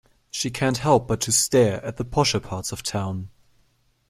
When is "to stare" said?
1.21-1.79